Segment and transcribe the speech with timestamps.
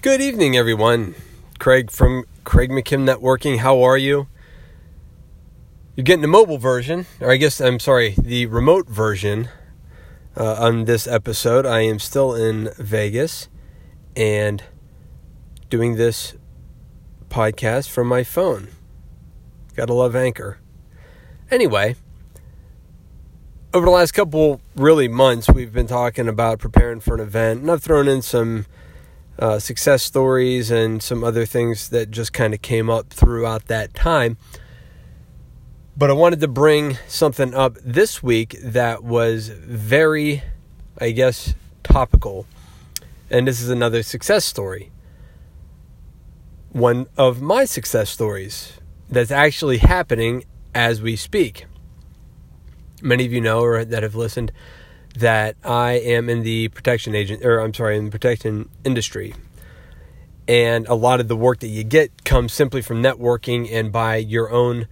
[0.00, 1.16] Good evening, everyone.
[1.58, 3.58] Craig from Craig McKim Networking.
[3.58, 4.28] How are you?
[5.96, 9.48] You're getting the mobile version, or I guess I'm sorry, the remote version
[10.36, 11.66] uh, on this episode.
[11.66, 13.48] I am still in Vegas
[14.14, 14.62] and
[15.68, 16.36] doing this
[17.28, 18.68] podcast from my phone.
[19.74, 20.58] Gotta love Anchor.
[21.50, 21.96] Anyway,
[23.74, 27.70] over the last couple really months, we've been talking about preparing for an event, and
[27.72, 28.66] I've thrown in some
[29.38, 33.94] uh, success stories and some other things that just kind of came up throughout that
[33.94, 34.36] time.
[35.96, 40.42] But I wanted to bring something up this week that was very,
[40.98, 42.46] I guess, topical.
[43.30, 44.90] And this is another success story.
[46.70, 48.74] One of my success stories
[49.08, 50.44] that's actually happening
[50.74, 51.66] as we speak.
[53.02, 54.52] Many of you know or that have listened
[55.16, 59.34] that I am in the protection agent, or I'm sorry, in the protection industry.
[60.46, 64.16] And a lot of the work that you get comes simply from networking and by
[64.16, 64.88] your own,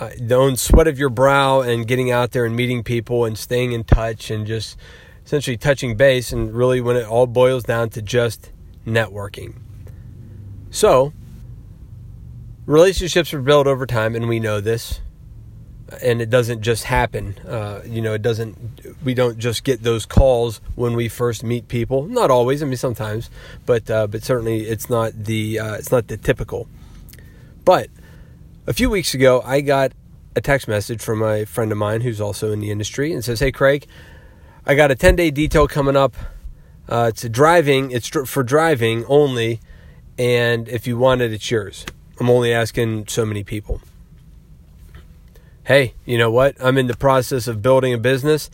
[0.00, 3.38] uh, the own sweat of your brow and getting out there and meeting people and
[3.38, 4.76] staying in touch and just
[5.24, 6.32] essentially touching base.
[6.32, 8.50] And really, when it all boils down to just
[8.84, 9.54] networking.
[10.70, 11.12] So,
[12.66, 15.00] relationships are built over time, and we know this
[16.02, 17.38] and it doesn't just happen.
[17.46, 18.80] Uh, you know, it doesn't.
[19.04, 22.06] We don't just get those calls when we first meet people.
[22.06, 22.62] Not always.
[22.62, 23.30] I mean, sometimes,
[23.64, 26.68] but uh, but certainly it's not the uh, it's not the typical.
[27.64, 27.88] But
[28.66, 29.92] a few weeks ago, I got
[30.34, 33.40] a text message from a friend of mine who's also in the industry and says,
[33.40, 33.86] "Hey, Craig,
[34.66, 36.14] I got a ten day detail coming up.
[36.88, 37.92] Uh, it's driving.
[37.92, 39.60] It's for driving only,
[40.18, 41.86] and if you want it, it's yours.
[42.18, 43.80] I'm only asking so many people."
[45.66, 46.54] Hey, you know what?
[46.60, 48.50] I'm in the process of building a business.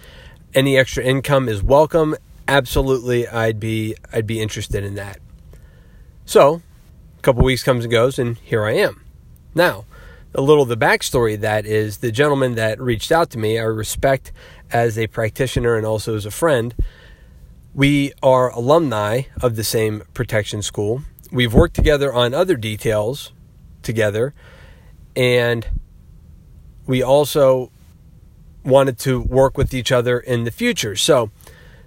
[0.55, 2.17] Any extra income is welcome.
[2.49, 5.19] Absolutely, I'd be I'd be interested in that.
[6.25, 6.63] So,
[7.19, 9.05] a couple weeks comes and goes, and here I am.
[9.55, 9.85] Now,
[10.35, 13.65] a little of the backstory that is the gentleman that reached out to me, I
[13.65, 14.33] respect
[14.71, 16.75] as a practitioner and also as a friend.
[17.75, 21.03] We are alumni of the same protection school.
[21.31, 23.33] We've worked together on other details
[23.83, 24.33] together,
[25.15, 25.67] and
[26.87, 27.71] we also
[28.65, 30.97] wanted to work with each other in the future.
[30.97, 31.31] So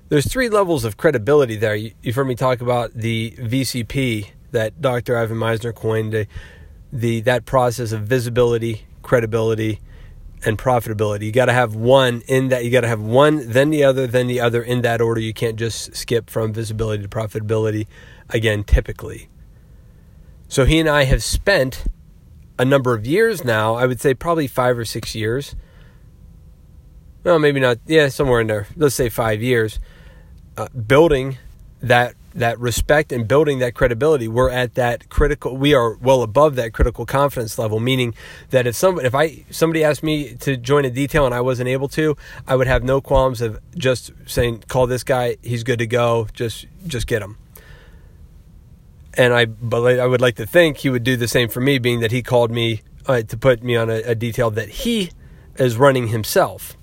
[0.09, 1.75] there's three levels of credibility there.
[1.75, 5.17] You've heard me talk about the VCP that Dr.
[5.17, 6.28] Ivan Misner coined, the,
[6.91, 9.79] the that process of visibility, credibility,
[10.45, 11.23] and profitability.
[11.23, 12.63] You got to have one in that.
[12.63, 15.19] You got to have one, then the other, then the other in that order.
[15.19, 17.88] You can't just skip from visibility to profitability.
[18.29, 19.29] Again, typically.
[20.47, 21.85] So he and I have spent
[22.57, 23.75] a number of years now.
[23.75, 25.55] I would say probably five or six years.
[27.23, 27.79] Well, maybe not.
[27.88, 28.67] Yeah, somewhere in there.
[28.75, 29.79] Let's say five years.
[30.57, 31.38] Uh, building
[31.81, 34.27] that that respect and building that credibility.
[34.27, 35.55] We're at that critical.
[35.55, 37.79] We are well above that critical confidence level.
[37.79, 38.13] Meaning
[38.49, 41.69] that if some if I somebody asked me to join a detail and I wasn't
[41.69, 42.16] able to,
[42.47, 45.37] I would have no qualms of just saying, "Call this guy.
[45.41, 46.27] He's good to go.
[46.33, 47.37] Just just get him."
[49.18, 51.78] And I, but I would like to think he would do the same for me,
[51.80, 55.12] being that he called me uh, to put me on a, a detail that he
[55.58, 56.78] is running himself.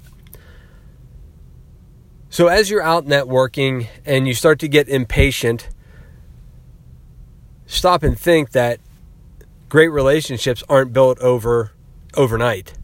[2.30, 5.68] So as you're out networking and you start to get impatient,
[7.66, 8.80] stop and think that
[9.68, 11.72] great relationships aren't built over
[12.14, 12.74] overnight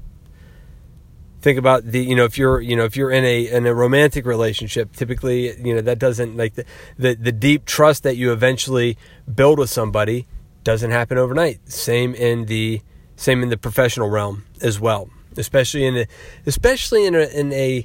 [1.40, 3.74] think about the you know if you're you know if you're in a in a
[3.74, 6.64] romantic relationship typically you know that doesn't like the
[6.98, 8.96] the, the deep trust that you eventually
[9.32, 10.26] build with somebody
[10.64, 11.70] doesn't happen overnight.
[11.70, 12.82] Same in the
[13.16, 15.10] same in the professional realm as well.
[15.36, 16.06] Especially in a
[16.46, 17.84] especially in a in a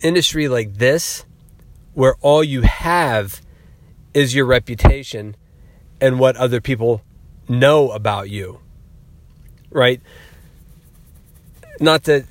[0.00, 1.24] industry like this
[1.94, 3.40] where all you have
[4.14, 5.34] is your reputation
[6.00, 7.02] and what other people
[7.48, 8.60] know about you
[9.70, 10.00] right?
[11.80, 12.24] Not that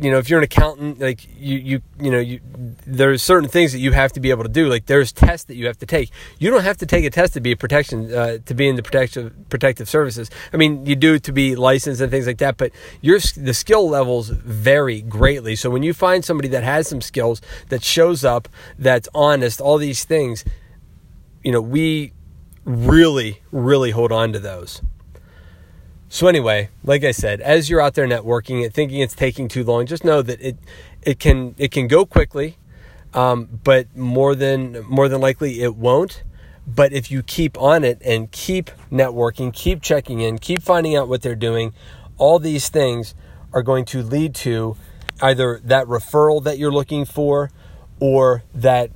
[0.00, 2.40] you know, if you're an accountant, like you, you, you know, you,
[2.86, 4.68] there's certain things that you have to be able to do.
[4.68, 6.10] Like there's tests that you have to take.
[6.38, 8.76] You don't have to take a test to be a protection, uh, to be in
[8.76, 10.30] the protective protective services.
[10.52, 13.88] I mean, you do to be licensed and things like that, but your the skill
[13.88, 15.56] levels vary greatly.
[15.56, 18.48] So when you find somebody that has some skills, that shows up,
[18.78, 20.44] that's honest, all these things,
[21.42, 22.12] you know, we
[22.64, 24.82] really, really hold on to those.
[26.10, 29.62] So anyway, like I said, as you're out there networking and thinking it's taking too
[29.62, 30.56] long, just know that it
[31.02, 32.56] it can it can go quickly,
[33.12, 36.22] um, but more than more than likely it won't.
[36.66, 41.08] But if you keep on it and keep networking, keep checking in, keep finding out
[41.08, 41.74] what they're doing,
[42.16, 43.14] all these things
[43.52, 44.76] are going to lead to
[45.20, 47.50] either that referral that you're looking for
[48.00, 48.90] or that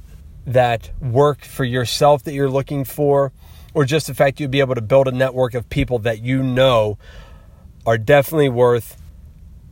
[0.47, 3.33] that work for yourself that you're looking for,
[3.75, 6.43] or just the fact you'll be able to build a network of people that you
[6.43, 6.99] know
[7.87, 9.01] are definitely worth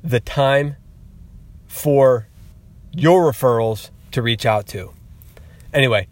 [0.02, 0.76] the time
[1.66, 2.26] for
[2.92, 4.92] your referrals to reach out to.
[5.72, 6.08] Anyway,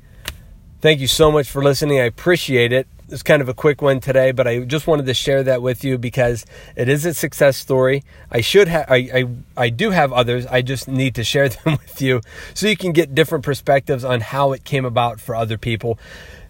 [0.81, 1.99] thank you so much for listening.
[1.99, 2.87] I appreciate it.
[3.11, 5.83] It's kind of a quick one today, but I just wanted to share that with
[5.83, 6.45] you because
[6.77, 8.05] it is a success story.
[8.31, 9.25] I should have, I, I,
[9.57, 10.45] I do have others.
[10.47, 12.21] I just need to share them with you
[12.53, 15.99] so you can get different perspectives on how it came about for other people.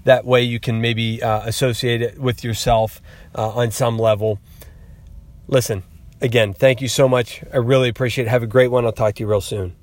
[0.09, 3.03] That way, you can maybe uh, associate it with yourself
[3.35, 4.39] uh, on some level.
[5.49, 5.83] Listen,
[6.23, 7.45] again, thank you so much.
[7.53, 8.31] I really appreciate it.
[8.31, 8.87] Have a great one.
[8.87, 9.77] I'll talk to you real soon.